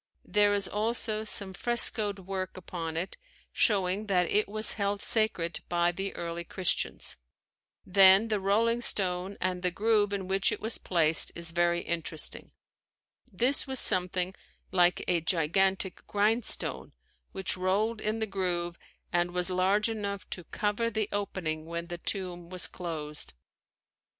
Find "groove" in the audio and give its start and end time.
9.69-10.11, 18.25-18.79